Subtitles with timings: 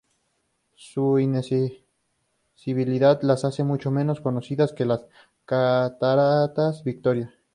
[0.77, 5.05] Su inaccesibilidad las hace mucho menos conocidas que las
[5.45, 7.31] cataratas Victoria.